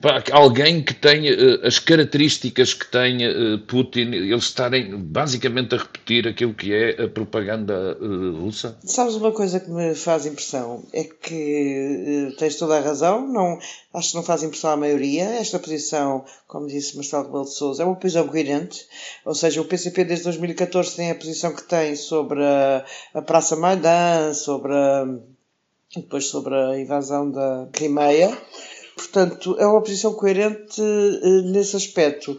comichão 0.00 0.38
alguém 0.38 0.82
que 0.82 0.94
tenha 0.94 1.32
uh, 1.32 1.66
as 1.66 1.78
características 1.78 2.72
que 2.72 2.86
tem 2.90 3.26
uh, 3.26 3.58
Putin, 3.66 4.12
eles 4.12 4.44
estarem 4.44 4.96
basicamente 4.96 5.74
a 5.74 5.78
repetir 5.78 6.26
aquilo 6.28 6.54
que 6.54 6.72
é 6.72 7.02
a 7.02 7.08
propaganda 7.08 7.96
uh, 8.00 8.44
russa? 8.44 8.78
Sabes 8.84 9.16
uma 9.16 9.32
coisa 9.32 9.58
que 9.58 9.70
me 9.70 9.94
faz 9.94 10.26
impressão? 10.26 10.84
É 10.92 11.04
que 11.04 12.34
tens 12.38 12.56
toda 12.56 12.78
a 12.78 12.80
razão, 12.80 13.26
não, 13.26 13.58
acho 13.92 14.10
que 14.10 14.16
não 14.16 14.22
faz 14.22 14.42
impressão 14.42 14.70
à 14.70 14.76
maioria. 14.76 15.24
Esta 15.24 15.58
posição, 15.58 16.24
como 16.46 16.68
disse 16.68 16.96
Marcelo 16.96 17.24
Rebelo 17.24 17.44
de 17.44 17.54
Sousa, 17.54 17.82
é 17.82 17.86
uma 17.86 17.96
posição 17.96 18.28
coerente, 18.28 18.86
ou 19.24 19.34
seja, 19.34 19.60
o 19.60 19.64
PCP 19.64 20.04
desde 20.04 20.24
2014 20.24 20.96
tem 20.96 21.10
a 21.10 21.14
posição 21.14 21.54
que 21.54 21.62
tem 21.64 21.96
sobre 21.96 22.44
a, 22.44 22.84
a 23.14 23.22
Praça 23.22 23.56
Maidan, 23.56 24.32
sobre 24.34 24.72
a 24.72 25.06
depois 25.96 26.26
sobre 26.26 26.54
a 26.54 26.78
invasão 26.78 27.30
da 27.30 27.66
Crimeia. 27.72 28.36
Portanto, 28.98 29.56
é 29.60 29.66
uma 29.66 29.80
posição 29.80 30.12
coerente 30.12 30.80
uh, 30.82 31.42
nesse 31.52 31.76
aspecto. 31.76 32.36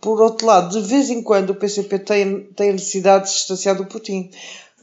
Por 0.00 0.22
outro 0.22 0.46
lado, 0.46 0.80
de 0.80 0.86
vez 0.86 1.10
em 1.10 1.20
quando 1.20 1.50
o 1.50 1.54
PCP 1.56 1.98
tem, 1.98 2.44
tem 2.54 2.70
a 2.70 2.72
necessidade 2.74 3.24
de 3.24 3.30
se 3.30 3.36
distanciar 3.38 3.74
do 3.74 3.86
Putin. 3.86 4.30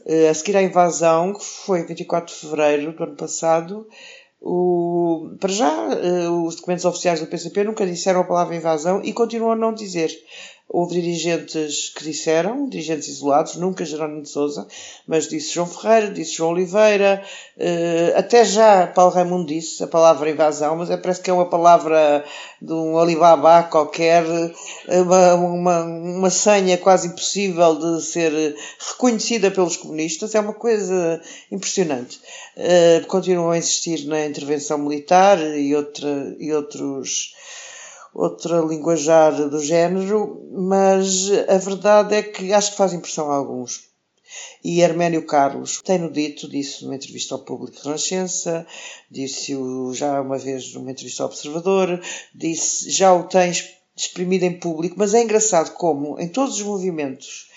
Uh, 0.04 0.28
a 0.28 0.34
seguir 0.34 0.54
à 0.58 0.62
invasão, 0.62 1.32
que 1.32 1.42
foi 1.42 1.82
24 1.82 2.34
de 2.34 2.40
fevereiro 2.40 2.92
do 2.92 3.02
ano 3.02 3.16
passado, 3.16 3.86
o, 4.46 5.30
para 5.40 5.50
já, 5.50 5.88
uh, 5.88 6.44
os 6.44 6.56
documentos 6.56 6.84
oficiais 6.84 7.20
do 7.20 7.26
PCP 7.26 7.64
nunca 7.64 7.86
disseram 7.86 8.20
a 8.20 8.24
palavra 8.24 8.54
invasão 8.54 9.00
e 9.02 9.10
continuam 9.10 9.52
a 9.52 9.56
não 9.56 9.72
dizer. 9.72 10.10
Houve 10.66 10.94
dirigentes 10.94 11.90
que 11.90 12.02
disseram, 12.02 12.68
dirigentes 12.68 13.06
isolados, 13.08 13.54
nunca 13.56 13.84
Jerónimo 13.84 14.22
de 14.22 14.30
Souza, 14.30 14.66
mas 15.06 15.28
disse 15.28 15.52
João 15.52 15.66
Ferreira, 15.66 16.10
disse 16.10 16.32
João 16.32 16.50
Oliveira, 16.50 17.22
uh, 17.56 18.18
até 18.18 18.44
já 18.44 18.86
Paulo 18.86 19.12
Raimundo 19.12 19.46
disse 19.46 19.84
a 19.84 19.86
palavra 19.86 20.30
invasão, 20.30 20.74
mas 20.76 20.90
é, 20.90 20.96
parece 20.96 21.20
que 21.20 21.30
é 21.30 21.32
uma 21.32 21.48
palavra 21.48 22.24
de 22.60 22.72
um 22.72 22.98
Alibaba 22.98 23.62
qualquer, 23.64 24.24
uma, 24.88 25.34
uma, 25.34 25.84
uma 25.84 26.30
senha 26.30 26.78
quase 26.78 27.08
impossível 27.08 27.76
de 27.76 28.02
ser 28.02 28.56
reconhecida 28.90 29.50
pelos 29.50 29.76
comunistas, 29.76 30.34
é 30.34 30.40
uma 30.40 30.54
coisa 30.54 31.20
impressionante. 31.52 32.18
Uh, 32.56 33.06
continuam 33.06 33.50
a 33.50 33.58
insistir 33.58 34.06
na 34.06 34.24
intervenção 34.26 34.78
militar 34.78 35.38
e, 35.40 35.74
outra, 35.76 36.34
e 36.38 36.52
outros 36.52 37.34
outra 38.14 38.60
linguajar 38.60 39.32
do 39.48 39.60
género, 39.60 40.48
mas 40.52 41.30
a 41.48 41.58
verdade 41.58 42.14
é 42.14 42.22
que 42.22 42.52
acho 42.52 42.70
que 42.70 42.76
faz 42.76 42.92
impressão 42.92 43.30
a 43.30 43.34
alguns. 43.34 43.92
E 44.62 44.82
Arménio 44.82 45.26
Carlos 45.26 45.82
tem-no 45.82 46.10
dito, 46.10 46.48
disse 46.48 46.82
numa 46.82 46.94
entrevista 46.94 47.34
ao 47.34 47.44
Público 47.44 47.78
Renascença, 47.82 48.66
disse-o 49.10 49.92
já 49.92 50.20
uma 50.20 50.38
vez 50.38 50.72
numa 50.72 50.90
entrevista 50.90 51.22
ao 51.22 51.28
Observador, 51.28 52.00
disse, 52.34 52.90
já 52.90 53.12
o 53.12 53.24
tem 53.24 53.52
exprimido 53.96 54.44
em 54.44 54.58
público, 54.58 54.96
mas 54.98 55.14
é 55.14 55.22
engraçado 55.22 55.74
como 55.74 56.18
em 56.18 56.28
todos 56.28 56.56
os 56.56 56.62
movimentos 56.62 57.48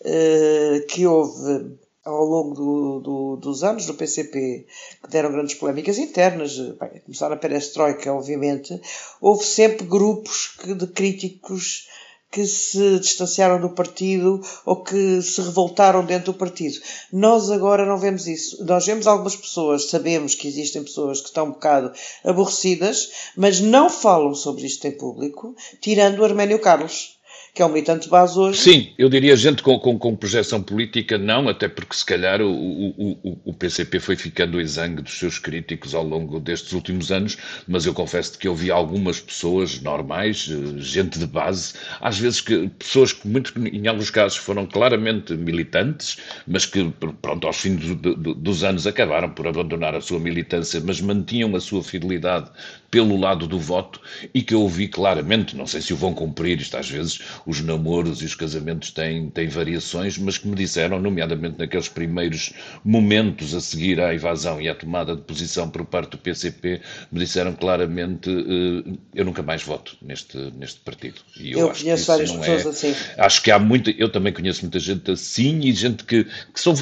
uh, 0.00 0.86
que 0.86 1.06
houve 1.06 1.76
ao 2.04 2.24
longo 2.24 2.54
do, 2.54 3.00
do, 3.00 3.36
dos 3.36 3.62
anos 3.62 3.86
do 3.86 3.94
PCP, 3.94 4.66
que 5.02 5.10
deram 5.10 5.32
grandes 5.32 5.54
polémicas 5.54 5.98
internas, 5.98 6.58
bem, 6.58 7.00
começaram 7.04 7.34
a 7.34 7.38
perestroika, 7.38 8.12
obviamente, 8.12 8.80
houve 9.20 9.44
sempre 9.44 9.86
grupos 9.86 10.56
de 10.64 10.86
críticos 10.88 11.88
que 12.32 12.46
se 12.46 12.98
distanciaram 12.98 13.60
do 13.60 13.68
partido 13.68 14.40
ou 14.64 14.82
que 14.82 15.20
se 15.20 15.40
revoltaram 15.42 16.02
dentro 16.02 16.32
do 16.32 16.38
partido. 16.38 16.80
Nós 17.12 17.50
agora 17.50 17.84
não 17.84 17.98
vemos 17.98 18.26
isso. 18.26 18.64
Nós 18.64 18.86
vemos 18.86 19.06
algumas 19.06 19.36
pessoas, 19.36 19.90
sabemos 19.90 20.34
que 20.34 20.48
existem 20.48 20.82
pessoas 20.82 21.20
que 21.20 21.26
estão 21.26 21.48
um 21.48 21.50
bocado 21.50 21.92
aborrecidas, 22.24 23.30
mas 23.36 23.60
não 23.60 23.90
falam 23.90 24.34
sobre 24.34 24.64
isto 24.64 24.86
em 24.86 24.92
público, 24.92 25.54
tirando 25.78 26.20
o 26.20 26.24
Arménio 26.24 26.58
Carlos 26.58 27.18
que 27.54 27.60
é 27.60 27.66
um 27.66 27.68
militante 27.68 28.08
base 28.08 28.38
hoje. 28.38 28.58
Sim, 28.58 28.92
eu 28.96 29.10
diria 29.10 29.36
gente 29.36 29.62
com, 29.62 29.78
com, 29.78 29.98
com 29.98 30.16
projeção 30.16 30.62
política, 30.62 31.18
não, 31.18 31.50
até 31.50 31.68
porque 31.68 31.94
se 31.94 32.04
calhar 32.04 32.40
o, 32.40 32.50
o, 32.50 33.40
o, 33.44 33.52
PCP 33.52 34.00
foi 34.00 34.16
ficando 34.16 34.58
exangue 34.58 35.02
dos 35.02 35.18
seus 35.18 35.38
críticos 35.38 35.94
ao 35.94 36.02
longo 36.02 36.40
destes 36.40 36.72
últimos 36.72 37.12
anos, 37.12 37.36
mas 37.68 37.84
eu 37.84 37.92
confesso 37.92 38.38
que 38.38 38.48
eu 38.48 38.54
vi 38.54 38.70
algumas 38.70 39.20
pessoas 39.20 39.82
normais, 39.82 40.48
eh, 40.50 40.78
gente 40.78 41.18
de 41.18 41.26
base, 41.26 41.74
às 42.00 42.18
vezes 42.18 42.40
que 42.40 42.68
pessoas 42.70 43.12
que 43.12 43.28
muito, 43.28 43.52
em 43.68 43.86
alguns 43.86 44.08
casos 44.08 44.38
foram 44.38 44.64
claramente 44.64 45.34
militantes, 45.34 46.16
mas 46.46 46.64
que 46.64 46.90
pronto, 47.20 47.46
aos 47.46 47.58
fins 47.58 47.84
do, 47.96 48.16
do, 48.16 48.34
dos 48.34 48.64
anos 48.64 48.86
acabaram 48.86 49.28
por 49.28 49.46
abandonar 49.46 49.94
a 49.94 50.00
sua 50.00 50.18
militância, 50.18 50.80
mas 50.82 51.02
mantinham 51.02 51.54
a 51.54 51.60
sua 51.60 51.82
fidelidade 51.82 52.50
pelo 52.90 53.18
lado 53.18 53.46
do 53.46 53.58
voto 53.58 54.00
e 54.34 54.42
que 54.42 54.52
eu 54.52 54.60
ouvi 54.60 54.86
claramente, 54.86 55.56
não 55.56 55.66
sei 55.66 55.80
se 55.80 55.94
o 55.94 55.96
vão 55.96 56.12
cumprir, 56.12 56.60
isto 56.60 56.76
às 56.76 56.88
vezes 56.88 57.20
os 57.46 57.60
namoros 57.60 58.20
e 58.20 58.26
os 58.26 58.34
casamentos 58.34 58.90
têm, 58.90 59.30
têm 59.30 59.48
variações, 59.48 60.18
mas 60.18 60.36
que 60.36 60.46
me 60.46 60.54
disseram, 60.54 61.00
nomeadamente 61.00 61.58
naqueles 61.58 61.88
primeiros 61.88 62.52
momentos 62.84 63.54
a 63.54 63.60
seguir 63.60 64.00
à 64.00 64.14
invasão 64.14 64.60
e 64.60 64.68
à 64.68 64.74
tomada 64.74 65.16
de 65.16 65.22
posição 65.22 65.70
por 65.70 65.84
parte 65.86 66.10
do 66.10 66.18
PCP, 66.18 66.80
me 67.10 67.20
disseram 67.20 67.54
claramente 67.54 68.28
uh, 68.28 68.98
eu 69.14 69.24
nunca 69.24 69.42
mais 69.42 69.62
voto 69.62 69.96
neste, 70.02 70.36
neste 70.56 70.80
partido. 70.80 71.20
E 71.38 71.52
eu, 71.52 71.60
eu 71.60 71.68
conheço 71.70 72.06
várias 72.06 72.32
pessoas 72.32 72.66
é, 72.66 72.68
assim. 72.68 72.94
Acho 73.16 73.42
que 73.42 73.50
há 73.50 73.58
muita, 73.58 73.90
eu 73.92 74.10
também 74.10 74.32
conheço 74.32 74.62
muita 74.62 74.78
gente 74.78 75.10
assim 75.10 75.60
e 75.60 75.72
gente 75.72 76.04
que, 76.04 76.24
que 76.24 76.60
são, 76.60 76.74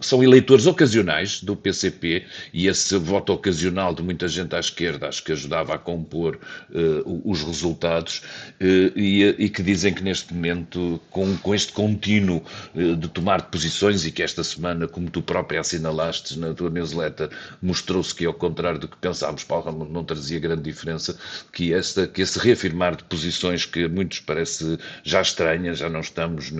são 0.00 0.22
eleitores 0.22 0.66
ocasionais 0.66 1.42
do 1.42 1.56
PCP 1.56 2.24
e 2.52 2.68
esse 2.68 2.96
voto 2.96 3.32
ocasional 3.32 3.92
de 3.92 4.02
muita 4.02 4.28
gente 4.28 4.54
à 4.54 4.60
esquerda, 4.60 5.08
acho 5.08 5.24
que 5.24 5.32
que 5.32 5.32
ajudava 5.32 5.74
a 5.74 5.78
compor 5.78 6.38
uh, 6.70 7.22
os 7.24 7.42
resultados 7.42 8.18
uh, 8.60 8.98
e, 8.98 9.24
e, 9.38 9.48
que 9.48 9.62
dizem 9.62 9.81
que 9.90 10.02
neste 10.02 10.34
momento, 10.34 11.00
com, 11.10 11.34
com 11.38 11.54
este 11.54 11.72
contínuo 11.72 12.42
uh, 12.74 12.94
de 12.94 13.08
tomar 13.08 13.50
posições 13.50 14.04
e 14.04 14.12
que 14.12 14.22
esta 14.22 14.44
semana, 14.44 14.86
como 14.86 15.08
tu 15.08 15.22
própria 15.22 15.60
assinalaste 15.60 16.38
na 16.38 16.52
tua 16.52 16.68
newsletter, 16.68 17.30
mostrou-se 17.62 18.14
que, 18.14 18.26
ao 18.26 18.34
contrário 18.34 18.78
do 18.78 18.86
que 18.86 18.96
pensávamos, 18.98 19.44
Paulo 19.44 19.88
não 19.90 20.04
trazia 20.04 20.38
grande 20.38 20.62
diferença, 20.62 21.16
que, 21.50 21.72
esta, 21.72 22.06
que 22.06 22.20
esse 22.20 22.38
reafirmar 22.38 22.94
de 22.94 23.04
posições 23.04 23.64
que 23.64 23.84
a 23.84 23.88
muitos 23.88 24.20
parece 24.20 24.78
já 25.02 25.22
estranhas, 25.22 25.78
já 25.78 25.88
não 25.88 26.00
estamos, 26.00 26.52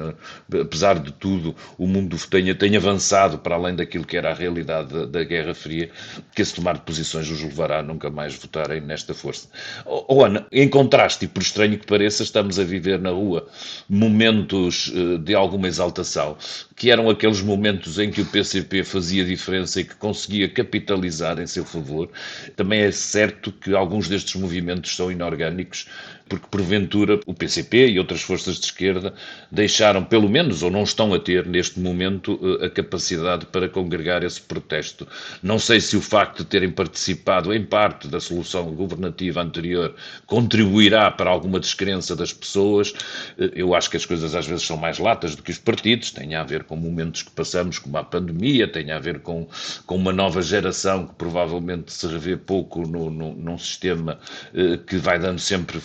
apesar 0.61 0.99
de 0.99 1.13
tudo, 1.13 1.55
o 1.77 1.87
mundo 1.87 2.17
tenha, 2.31 2.55
tenha 2.55 2.79
avançado 2.79 3.39
para 3.39 3.55
além 3.55 3.77
daquilo 3.77 4.07
que 4.07 4.17
era 4.17 4.31
a 4.31 4.35
realidade 4.35 4.93
da, 4.93 5.05
da 5.05 5.25
Guerra 5.25 5.55
Fria, 5.55 5.91
que 6.35 6.41
esse 6.41 6.55
tomar 6.55 6.75
de 6.75 6.81
posições 6.81 7.31
os 7.31 7.43
levará 7.43 7.81
a 7.81 7.83
nunca 7.83 8.09
mais 8.09 8.35
votar 8.35 8.63
votarem 8.63 8.81
nesta 8.81 9.15
força. 9.15 9.49
Oh, 9.85 10.25
Ana, 10.25 10.47
em 10.53 10.69
contraste, 10.69 11.25
e 11.25 11.29
por 11.29 11.43
estranho 11.43 11.79
que 11.79 11.87
pareça, 11.87 12.23
estamos 12.23 12.59
a 12.59 12.65
viver 12.65 13.01
na 13.01 13.12
rua 13.13 13.47
momentos 13.89 14.89
uh, 14.89 15.19
de 15.19 15.35
alguma 15.35 15.69
exaltação, 15.69 16.37
que 16.75 16.91
eram 16.91 17.09
aqueles 17.09 17.41
momentos 17.41 17.99
em 17.99 18.11
que 18.11 18.21
o 18.21 18.27
PCP 18.27 18.85
fazia 18.85 19.25
diferença 19.25 19.81
e 19.81 19.85
que 19.85 19.95
conseguia 19.95 20.49
capitalizar 20.49 21.39
em 21.39 21.47
seu 21.47 21.65
favor. 21.65 22.09
Também 22.57 22.81
é 22.81 22.91
certo 22.91 23.53
que 23.53 23.75
alguns 23.75 24.09
destes 24.09 24.41
movimentos 24.41 24.97
são 24.97 25.11
inorgânicos, 25.11 25.87
porque 26.33 26.47
porventura 26.51 27.21
o 27.27 27.35
PCP 27.35 27.89
e 27.89 27.99
outras 27.99 28.23
forças 28.23 28.59
de 28.59 28.65
esquerda 28.65 29.13
deixaram, 29.51 30.03
pelo 30.03 30.31
menos, 30.31 30.63
ou 30.63 30.71
não 30.71 30.83
estão 30.83 31.13
a 31.13 31.19
ter 31.19 31.45
neste 31.45 31.79
momento, 31.79 32.41
eh, 32.43 32.65
a 32.65 32.71
capacidade 32.71 33.45
para 33.45 33.69
congregar 33.69 34.23
esse 34.25 34.41
protesto. 34.41 35.07
Não 35.43 35.59
sei 35.59 35.79
se 35.79 35.95
o 35.95 36.01
facto 36.01 36.39
de 36.39 36.47
terem 36.47 36.71
participado 36.71 37.53
em 37.53 37.63
parte 37.63 38.09
da 38.09 38.19
solução 38.19 38.75
governativa 38.75 39.43
anterior 39.43 39.95
contribuirá 40.25 41.11
para 41.11 41.29
alguma 41.29 41.61
descrença 41.61 42.17
das 42.17 42.33
pessoas. 42.33 42.95
Eh, 43.39 43.51
eu 43.57 43.75
acho 43.75 43.91
que 43.91 43.99
as 43.99 44.07
coisas 44.07 44.35
às 44.35 44.47
vezes 44.47 44.65
são 44.65 44.79
mais 44.79 44.99
latas 44.99 45.37
do 45.37 45.43
que 45.43 45.51
os 45.51 45.59
partidos, 45.59 46.13
tem 46.13 46.35
a 46.35 46.43
ver 46.45 46.65
com 46.65 46.77
momentos 46.77 47.23
que 47.23 47.31
passamos, 47.31 47.79
como 47.79 47.99
a 47.99 48.05
pandemia, 48.05 48.67
tem 48.67 48.91
a 48.91 48.99
ver 48.99 49.21
com, 49.21 49.47
com 49.85 49.97
uma 49.97 50.15
nova 50.15 50.41
geração 50.41 51.09
que 51.09 51.15
provavelmente 51.15 51.93
se 51.93 52.07
revê 52.07 52.39
pouco 52.39 52.89
no, 52.89 53.11
no, 53.11 53.35
num 53.35 53.59
sistema 53.59 54.19
eh, 54.55 54.79
que 54.79 54.97
vai 54.97 55.19
dando 55.19 55.39
sempre 55.39 55.79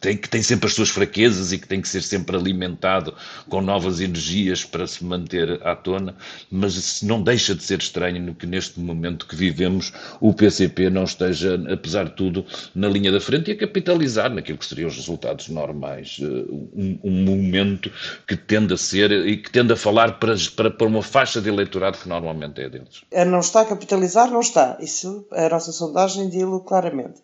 tem, 0.00 0.16
que 0.16 0.28
tem 0.28 0.42
sempre 0.42 0.66
as 0.66 0.74
suas 0.74 0.88
fraquezas 0.88 1.52
e 1.52 1.58
que 1.58 1.68
tem 1.68 1.80
que 1.80 1.88
ser 1.88 2.02
sempre 2.02 2.36
alimentado 2.36 3.14
com 3.48 3.60
novas 3.60 4.00
energias 4.00 4.64
para 4.64 4.86
se 4.86 5.04
manter 5.04 5.60
à 5.66 5.76
tona, 5.76 6.16
mas 6.50 7.02
não 7.02 7.22
deixa 7.22 7.54
de 7.54 7.62
ser 7.62 7.78
estranho 7.78 8.34
que 8.34 8.46
neste 8.46 8.80
momento 8.80 9.26
que 9.26 9.36
vivemos 9.36 9.92
o 10.20 10.32
PCP 10.32 10.88
não 10.88 11.04
esteja, 11.04 11.60
apesar 11.70 12.04
de 12.04 12.12
tudo, 12.12 12.44
na 12.74 12.88
linha 12.88 13.12
da 13.12 13.20
frente 13.20 13.50
e 13.50 13.52
a 13.52 13.56
capitalizar 13.56 14.32
naquilo 14.32 14.58
que 14.58 14.66
seriam 14.66 14.88
os 14.88 14.96
resultados 14.96 15.48
normais. 15.48 16.18
Eh, 16.20 16.24
um, 16.24 16.98
um 17.04 17.24
momento 17.24 17.90
que 18.26 18.36
tende 18.36 18.72
a 18.72 18.76
ser 18.76 19.10
e 19.12 19.36
que 19.36 19.50
tende 19.50 19.72
a 19.72 19.76
falar 19.76 20.18
para, 20.18 20.34
para, 20.56 20.70
para 20.70 20.86
uma 20.86 21.02
faixa 21.02 21.40
de 21.40 21.48
eleitorado 21.48 21.98
que 21.98 22.08
normalmente 22.08 22.60
é 22.60 22.68
deles. 22.68 23.02
Não 23.26 23.40
está 23.40 23.60
a 23.60 23.64
capitalizar, 23.66 24.30
não 24.30 24.40
está. 24.40 24.78
Isso 24.80 25.26
a 25.30 25.48
nossa 25.48 25.72
sondagem 25.72 26.28
diz-lo 26.28 26.60
claramente. 26.60 27.20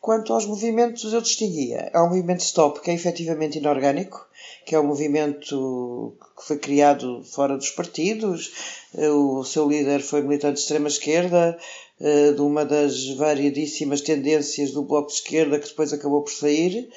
Quanto 0.00 0.32
aos 0.32 0.46
movimentos, 0.46 1.12
eu 1.12 1.20
distinguia. 1.20 1.90
Há 1.92 2.02
um 2.04 2.19
movimento 2.20 2.40
Stop 2.40 2.80
que 2.80 2.90
é 2.90 2.94
efetivamente 2.94 3.58
inorgânico, 3.58 4.26
que 4.64 4.74
é 4.74 4.80
um 4.80 4.86
movimento 4.86 6.14
que 6.38 6.46
foi 6.46 6.58
criado 6.58 7.22
fora 7.24 7.56
dos 7.56 7.70
partidos. 7.70 8.52
O 8.94 9.44
seu 9.44 9.68
líder 9.68 10.00
foi 10.00 10.22
militante 10.22 10.54
de 10.54 10.60
extrema-esquerda, 10.60 11.58
eh, 12.00 12.32
de 12.32 12.40
uma 12.40 12.64
das 12.64 13.08
variadíssimas 13.10 14.00
tendências 14.00 14.70
do 14.70 14.82
Bloco 14.82 15.08
de 15.08 15.14
Esquerda 15.14 15.58
que 15.58 15.68
depois 15.68 15.92
acabou 15.92 16.22
por 16.22 16.32
sair. 16.32 16.88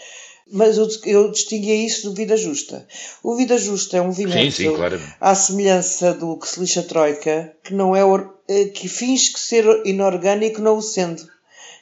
Mas 0.52 0.78
eu, 0.78 0.88
eu 1.06 1.32
distinguia 1.32 1.76
isso 1.76 2.10
do 2.10 2.16
Vida 2.16 2.36
Justa. 2.36 2.86
O 3.24 3.36
Vida 3.36 3.58
Justa 3.58 3.98
é 3.98 4.02
um 4.02 4.08
movimento 4.08 4.52
sim, 4.52 4.70
sim, 4.70 4.76
claro. 4.76 5.02
à 5.20 5.34
semelhança 5.34 6.14
do 6.14 6.38
que 6.38 6.48
se 6.48 6.60
lixa 6.60 6.84
Troika, 6.84 7.56
que 7.64 7.74
não 7.74 7.96
é 7.96 8.02
eh, 8.50 8.66
que 8.66 8.90
finge 8.90 9.32
que 9.32 9.40
ser 9.40 9.66
inorgânico 9.86 10.62
não 10.62 10.78
o 10.78 10.82
sendo 10.82 11.33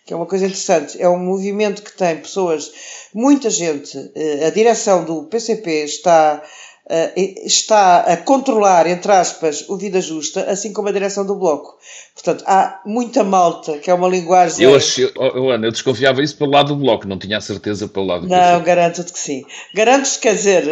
que 0.05 0.13
é 0.13 0.15
uma 0.15 0.25
coisa 0.25 0.45
interessante. 0.45 1.01
É 1.01 1.07
um 1.07 1.19
movimento 1.19 1.81
que 1.81 1.95
tem 1.95 2.17
pessoas, 2.17 2.71
muita 3.13 3.49
gente, 3.49 4.11
eh, 4.15 4.45
a 4.47 4.49
direção 4.49 5.05
do 5.05 5.23
PCP 5.23 5.83
está, 5.83 6.41
eh, 6.89 7.45
está 7.45 7.99
a 7.99 8.17
controlar, 8.17 8.87
entre 8.87 9.11
aspas, 9.11 9.69
o 9.69 9.77
Vida 9.77 10.01
Justa, 10.01 10.49
assim 10.49 10.73
como 10.73 10.89
a 10.89 10.91
direção 10.91 11.25
do 11.25 11.35
Bloco. 11.35 11.77
Portanto, 12.15 12.43
há 12.47 12.81
muita 12.85 13.23
malta, 13.23 13.77
que 13.77 13.89
é 13.89 13.93
uma 13.93 14.07
linguagem. 14.07 14.65
Eu, 14.65 14.75
achei, 14.75 15.09
oh, 15.15 15.49
Ana, 15.49 15.67
eu 15.67 15.71
desconfiava 15.71 16.21
isso 16.21 16.35
pelo 16.35 16.51
lado 16.51 16.75
do 16.75 16.81
Bloco, 16.81 17.07
não 17.07 17.19
tinha 17.19 17.37
a 17.37 17.41
certeza 17.41 17.87
pelo 17.87 18.07
lado 18.07 18.21
do 18.21 18.27
Não, 18.27 18.61
garanto-te 18.63 19.13
que 19.13 19.19
sim. 19.19 19.43
Garanto-te, 19.73 20.19
quer 20.19 20.35
dizer, 20.35 20.67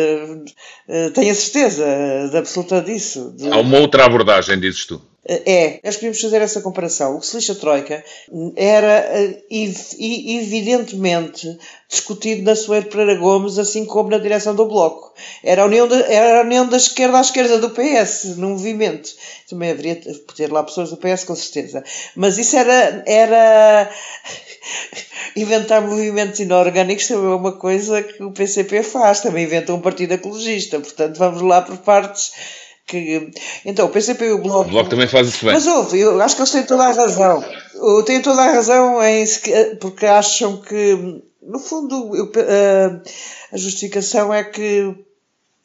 eh, 0.87 1.09
tenho 1.11 1.31
a 1.31 1.35
certeza 1.35 1.85
absoluta 2.33 2.81
disso. 2.81 3.35
Há 3.51 3.59
uma 3.59 3.79
outra 3.79 4.05
abordagem, 4.05 4.59
dizes 4.59 4.85
tu. 4.85 5.01
É, 5.31 5.79
nós 5.83 5.95
podemos 5.95 6.19
fazer 6.19 6.41
essa 6.41 6.59
comparação. 6.59 7.15
O 7.15 7.19
que 7.19 7.27
se 7.27 7.55
Troika 7.55 8.03
era 8.55 9.05
eh, 9.11 9.43
evidentemente 9.51 11.55
discutido 11.87 12.41
na 12.41 12.55
Soeiro 12.55 12.87
Pereira 12.87 13.13
Gomes, 13.13 13.59
assim 13.59 13.85
como 13.85 14.09
na 14.09 14.17
direção 14.17 14.55
do 14.55 14.65
Bloco. 14.65 15.13
Era 15.43 15.61
a 15.61 15.65
união 15.65 15.87
da, 15.87 15.99
era 15.99 16.39
a 16.39 16.43
união 16.43 16.67
da 16.67 16.77
esquerda 16.77 17.19
à 17.19 17.21
esquerda 17.21 17.59
do 17.59 17.69
PS, 17.69 18.37
no 18.37 18.49
movimento. 18.49 19.11
Também 19.47 19.69
haveria 19.69 20.01
ter 20.35 20.51
lá 20.51 20.63
pessoas 20.63 20.89
do 20.89 20.97
PS, 20.97 21.25
com 21.25 21.35
certeza. 21.35 21.83
Mas 22.15 22.39
isso 22.39 22.57
era, 22.57 23.03
era 23.05 23.91
inventar 25.35 25.83
movimentos 25.83 26.39
inorgânicos 26.39 27.07
também 27.07 27.31
é 27.31 27.35
uma 27.35 27.51
coisa 27.51 28.01
que 28.01 28.23
o 28.23 28.31
PCP 28.31 28.81
faz. 28.81 29.19
Também 29.19 29.43
inventa 29.43 29.75
um 29.75 29.81
partido 29.81 30.13
ecologista. 30.13 30.79
Portanto, 30.79 31.17
vamos 31.17 31.43
lá 31.43 31.61
por 31.61 31.77
partes 31.77 32.31
que. 32.89 33.31
Então, 33.65 33.85
o 33.85 33.89
PCP 33.89 34.25
e 34.25 34.31
o 34.31 34.39
Bloco. 34.39 34.67
O 34.67 34.71
Bloco 34.71 34.89
também 34.89 35.07
faz 35.07 35.27
isso 35.27 35.45
bem. 35.45 35.53
Mas 35.53 35.67
houve, 35.67 35.99
eu 35.99 36.19
acho 36.21 36.35
que 36.35 36.41
eles 36.41 36.51
têm 36.51 36.63
toda 36.63 36.83
a 36.85 36.91
razão. 36.91 37.43
Têm 38.05 38.21
toda 38.21 38.41
a 38.41 38.51
razão 38.51 39.01
em, 39.03 39.25
porque 39.79 40.05
acham 40.05 40.57
que 40.57 41.21
no 41.41 41.57
fundo, 41.57 42.15
eu, 42.15 42.31
a 43.51 43.57
justificação 43.57 44.33
é 44.33 44.43
que 44.43 44.93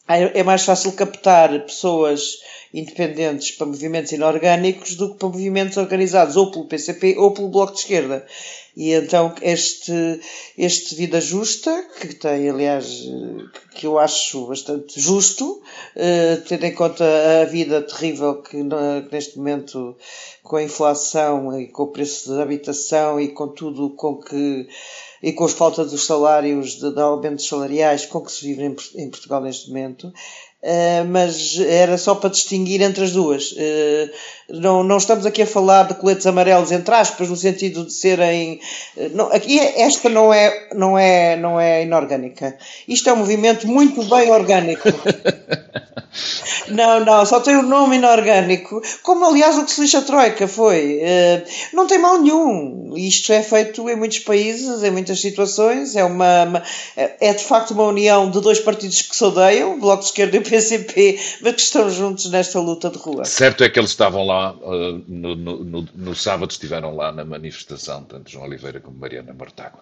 é 0.07 0.43
mais 0.43 0.65
fácil 0.65 0.93
captar 0.93 1.51
pessoas 1.65 2.39
independentes 2.75 3.53
para 3.53 3.67
movimentos 3.67 4.13
inorgânicos 4.13 4.97
do 4.97 5.13
que 5.13 5.19
para 5.19 5.29
movimentos 5.29 5.77
organizados 5.77 6.37
ou 6.37 6.51
pelo 6.51 6.67
PCP 6.67 7.17
ou 7.17 7.31
pelo 7.31 7.49
Bloco 7.49 7.73
de 7.73 7.79
Esquerda. 7.79 8.27
E 8.77 8.93
então 8.93 9.33
este, 9.41 10.21
este 10.59 10.97
Vida 10.97 11.21
Justa, 11.21 11.87
que 12.01 12.13
tem, 12.17 12.51
aliás, 12.51 13.09
que 13.77 13.87
eu 13.87 13.99
acho 14.01 14.47
bastante 14.47 15.01
justo, 15.01 15.63
eh, 15.95 16.43
tendo 16.49 16.65
em 16.65 16.75
conta 16.75 17.05
a 17.43 17.45
vida 17.45 17.81
terrível 17.83 18.43
que, 18.43 18.57
que 18.57 19.13
neste 19.13 19.39
momento, 19.39 19.97
com 20.43 20.57
a 20.57 20.63
inflação 20.65 21.59
e 21.61 21.69
com 21.69 21.85
o 21.85 21.93
preço 21.93 22.35
da 22.35 22.43
habitação 22.43 23.21
e 23.21 23.29
com 23.29 23.47
tudo 23.47 23.91
com 23.91 24.17
que 24.17 24.67
e 25.25 25.33
com 25.33 25.45
a 25.45 25.49
falta 25.49 25.83
dos 25.87 26.05
salários, 26.05 26.79
de, 26.79 26.93
de 26.93 27.01
aumentos 27.01 27.49
salariais 27.49 28.05
com 28.05 28.21
que 28.21 28.31
se 28.31 28.47
vive 28.47 28.63
em, 28.63 28.77
em 29.03 29.09
Portugal 29.09 29.41
neste 29.41 29.69
momento, 29.69 30.13
Uh, 30.65 31.05
mas 31.07 31.61
era 31.61 31.99
só 31.99 32.15
para 32.15 32.31
distinguir 32.31 32.81
entre 32.81 33.05
as 33.05 33.13
duas. 33.13 33.53
Uh, 33.53 34.11
não, 34.49 34.83
não 34.83 34.97
estamos 34.97 35.27
aqui 35.27 35.43
a 35.43 35.47
falar 35.47 35.83
de 35.83 35.93
coletes 35.93 36.27
amarelos 36.27 36.73
entre 36.73 36.95
aspas, 36.95 37.29
no 37.29 37.37
sentido 37.37 37.85
de 37.85 37.93
serem. 37.93 38.61
Uh, 38.97 39.11
não, 39.13 39.27
aqui 39.31 39.61
é, 39.61 39.83
esta 39.83 40.09
não 40.09 40.33
é, 40.33 40.71
não, 40.73 40.99
é, 40.99 41.37
não 41.37 41.61
é 41.61 41.83
inorgânica. 41.83 42.57
Isto 42.89 43.11
é 43.11 43.13
um 43.13 43.17
movimento 43.17 43.69
muito 43.69 44.03
bem 44.05 44.31
orgânico. 44.31 44.89
Não, 46.69 47.05
não, 47.05 47.25
só 47.27 47.41
tem 47.41 47.57
o 47.57 47.61
um 47.61 47.69
nome 47.69 47.97
inorgânico, 47.97 48.83
como 49.03 49.27
aliás 49.27 49.57
o 49.59 49.65
que 49.65 49.71
se 49.71 49.81
lixa 49.81 49.99
a 49.99 50.03
Troika 50.03 50.49
foi. 50.49 51.01
não 51.73 51.87
tem 51.87 51.99
mal 51.99 52.21
nenhum. 52.21 52.95
Isto 52.97 53.33
é 53.33 53.43
feito 53.43 53.89
em 53.89 53.97
muitos 53.97 54.21
países, 54.21 54.83
em 54.83 54.91
muitas 54.91 55.21
situações. 55.21 55.97
É, 55.97 56.05
uma, 56.05 56.45
uma 56.45 56.63
é 56.97 57.33
de 57.33 57.45
facto 57.45 57.73
uma 57.73 57.85
união 57.85 58.31
de 58.31 58.41
dois 58.41 58.61
partidos 58.61 59.03
que 59.03 59.15
se 59.15 59.25
odeiam, 59.25 59.75
o 59.75 59.81
Bloco 59.81 60.03
de 60.03 60.09
Esquerda 60.09 60.37
e 60.37 60.41
o 60.41 60.43
PCP, 60.43 61.19
mas 61.41 61.55
que 61.55 61.61
estão 61.61 61.91
juntos 61.91 62.31
nesta 62.31 62.61
luta 62.61 62.91
de 62.91 62.99
rua. 62.99 63.25
Certo 63.25 63.65
é 63.65 63.69
que 63.69 63.79
eles 63.79 63.91
estavam 63.91 64.25
lá, 64.25 64.53
uh, 64.53 65.03
no, 65.07 65.35
no, 65.35 65.65
no, 65.65 65.89
no, 65.95 66.15
sábado 66.15 66.51
estiveram 66.51 66.95
lá 66.95 67.13
na 67.13 67.25
manifestação, 67.25 68.03
tanto 68.05 68.31
João 68.31 68.45
Oliveira 68.45 68.81
como 68.81 68.99
Mariana 68.99 69.35
Mortágua. 69.35 69.81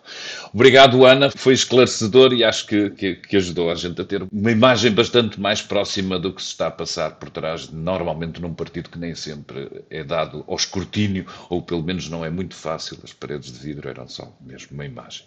Obrigado, 0.52 1.04
Ana, 1.04 1.30
foi 1.34 1.54
esclarecedor 1.54 2.32
e 2.32 2.44
acho 2.44 2.66
que, 2.66 2.90
que, 2.90 3.14
que, 3.16 3.36
ajudou 3.36 3.70
a 3.70 3.74
gente 3.74 4.00
a 4.00 4.04
ter 4.04 4.22
uma 4.32 4.50
imagem 4.50 4.92
bastante 4.92 5.40
mais 5.40 5.62
próxima 5.62 6.18
do 6.18 6.32
que 6.32 6.42
se 6.42 6.48
está 6.48 6.70
passar 6.72 7.16
por 7.16 7.30
trás, 7.30 7.70
normalmente 7.70 8.40
num 8.40 8.54
partido 8.54 8.90
que 8.90 8.98
nem 8.98 9.14
sempre 9.14 9.84
é 9.90 10.02
dado 10.02 10.44
ao 10.46 10.56
escrutínio, 10.56 11.26
ou 11.48 11.62
pelo 11.62 11.82
menos 11.82 12.08
não 12.08 12.24
é 12.24 12.30
muito 12.30 12.54
fácil, 12.54 12.98
as 13.04 13.12
paredes 13.12 13.52
de 13.52 13.58
vidro 13.58 13.88
eram 13.88 14.08
só 14.08 14.32
mesmo 14.40 14.70
uma 14.72 14.84
imagem. 14.84 15.24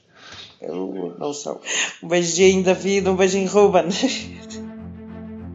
Eu 0.62 1.16
não 1.20 1.34
sou. 1.34 1.62
Um 2.02 2.08
beijinho, 2.08 2.64
David, 2.64 3.08
um 3.08 3.16
beijinho, 3.16 3.50
Ruben. 3.50 3.86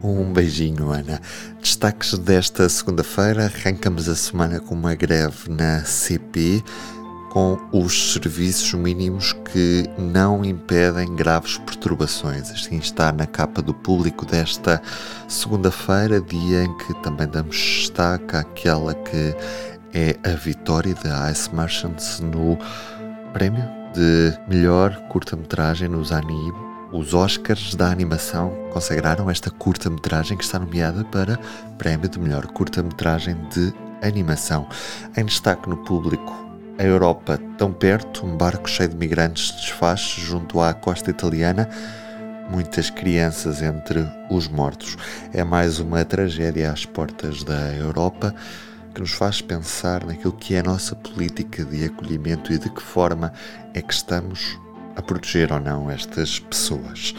Um 0.03 0.33
beijinho, 0.33 0.89
Ana. 0.89 1.21
Destaques 1.59 2.17
desta 2.17 2.67
segunda-feira: 2.67 3.45
arrancamos 3.45 4.07
a 4.09 4.15
semana 4.15 4.59
com 4.59 4.73
uma 4.73 4.95
greve 4.95 5.49
na 5.49 5.83
CP, 5.83 6.63
com 7.31 7.57
os 7.71 8.13
serviços 8.13 8.73
mínimos 8.73 9.31
que 9.51 9.89
não 9.97 10.43
impedem 10.43 11.15
graves 11.15 11.57
perturbações. 11.59 12.51
Assim 12.51 12.77
está 12.77 13.09
na 13.11 13.25
capa 13.25 13.61
do 13.61 13.73
público 13.73 14.25
desta 14.25 14.81
segunda-feira, 15.29 16.19
dia 16.19 16.65
em 16.65 16.77
que 16.77 16.93
também 17.01 17.27
damos 17.27 17.55
destaque 17.55 18.35
àquela 18.35 18.93
que 18.93 19.33
é 19.93 20.17
a 20.29 20.35
vitória 20.35 20.93
da 20.93 21.31
Ice 21.31 21.53
Merchants 21.55 22.19
no 22.19 22.57
prémio 23.31 23.63
de 23.93 24.37
melhor 24.49 24.93
curta-metragem 25.07 25.87
nos 25.87 26.11
ANIB 26.11 26.71
os 26.91 27.13
Oscars 27.13 27.73
da 27.73 27.89
animação 27.89 28.53
consagraram 28.73 29.29
esta 29.29 29.49
curta-metragem 29.49 30.37
que 30.37 30.43
está 30.43 30.59
nomeada 30.59 31.05
para 31.05 31.39
Prémio 31.77 32.09
de 32.09 32.19
Melhor 32.19 32.45
Curta-Metragem 32.47 33.37
de 33.49 33.73
Animação. 34.01 34.67
Em 35.15 35.23
destaque 35.23 35.69
no 35.69 35.77
público, 35.77 36.50
a 36.77 36.83
Europa 36.83 37.39
tão 37.57 37.71
perto, 37.71 38.25
um 38.25 38.35
barco 38.35 38.69
cheio 38.69 38.89
de 38.89 38.95
migrantes 38.95 39.51
desfaz 39.51 40.01
junto 40.01 40.59
à 40.61 40.73
costa 40.73 41.09
italiana, 41.09 41.69
muitas 42.49 42.89
crianças 42.89 43.61
entre 43.61 44.05
os 44.29 44.47
mortos. 44.47 44.97
É 45.33 45.43
mais 45.43 45.79
uma 45.79 46.03
tragédia 46.03 46.71
às 46.71 46.85
portas 46.85 47.43
da 47.43 47.73
Europa 47.73 48.33
que 48.93 49.01
nos 49.01 49.11
faz 49.11 49.41
pensar 49.41 50.05
naquilo 50.05 50.33
que 50.33 50.55
é 50.55 50.59
a 50.59 50.63
nossa 50.63 50.95
política 50.95 51.63
de 51.63 51.85
acolhimento 51.85 52.51
e 52.51 52.57
de 52.57 52.69
que 52.69 52.81
forma 52.81 53.31
é 53.73 53.81
que 53.81 53.93
estamos 53.93 54.59
a 54.95 55.01
proteger 55.01 55.51
ou 55.53 55.59
não 55.59 55.89
estas 55.89 56.39
pessoas. 56.39 57.15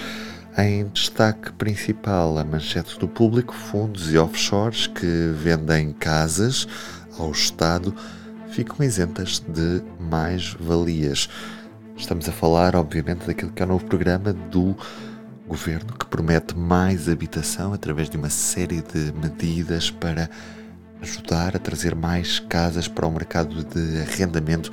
Em 0.58 0.86
destaque 0.88 1.50
principal, 1.52 2.36
a 2.36 2.44
manchete 2.44 2.98
do 2.98 3.08
público: 3.08 3.54
fundos 3.54 4.12
e 4.12 4.18
offshores 4.18 4.86
que 4.86 5.32
vendem 5.34 5.92
casas 5.92 6.68
ao 7.18 7.30
Estado 7.30 7.94
ficam 8.52 8.84
isentas 8.84 9.42
de 9.48 9.82
mais-valias. 9.98 11.28
Estamos 11.96 12.28
a 12.28 12.32
falar, 12.32 12.76
obviamente, 12.76 13.26
daquilo 13.26 13.50
que 13.50 13.62
é 13.62 13.64
o 13.64 13.68
novo 13.68 13.84
programa 13.86 14.32
do 14.32 14.76
governo 15.48 15.94
que 15.94 16.04
promete 16.04 16.56
mais 16.56 17.08
habitação 17.08 17.72
através 17.72 18.10
de 18.10 18.16
uma 18.18 18.28
série 18.28 18.82
de 18.82 19.10
medidas 19.12 19.90
para 19.90 20.28
ajudar 21.00 21.56
a 21.56 21.58
trazer 21.58 21.94
mais 21.94 22.38
casas 22.40 22.86
para 22.86 23.06
o 23.06 23.10
mercado 23.10 23.64
de 23.64 24.00
arrendamento 24.02 24.70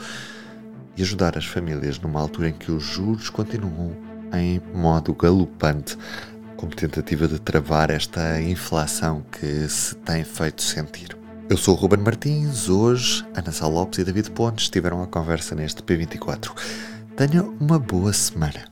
e 0.98 1.02
ajudar 1.02 1.38
as 1.38 1.46
famílias 1.46 1.98
numa 2.00 2.20
altura 2.20 2.50
em 2.50 2.54
que 2.54 2.72
os 2.72 2.84
juros 2.84 3.30
continuam 3.30 3.96
em 4.34 4.62
modo 4.74 5.14
galopante, 5.14 5.98
como 6.58 6.76
tentativa 6.76 7.28
de 7.30 7.40
travar 7.40 7.90
esta 7.90 8.42
inflação 8.42 9.24
que 9.32 9.68
se 9.70 9.96
tem 9.96 10.26
feito 10.26 10.62
sentir. 10.62 11.18
Eu 11.50 11.58
sou 11.58 11.74
o 11.74 11.78
Ruben 11.78 12.00
Martins, 12.02 12.70
hoje 12.70 13.26
Ana 13.34 13.52
Sá 13.52 13.68
Lopes 13.68 13.98
e 13.98 14.04
David 14.04 14.30
Pontes 14.30 14.66
estiveram 14.66 15.02
à 15.02 15.08
conversa 15.08 15.56
neste 15.56 15.82
P24. 15.82 16.52
Tenha 17.18 17.42
uma 17.44 17.80
boa 17.80 18.14
semana. 18.14 18.72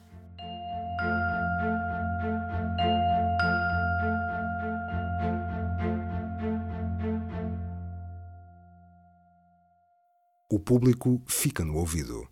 O 10.48 10.60
público 10.60 11.20
fica 11.28 11.66
no 11.66 11.78
ouvido. 11.78 12.24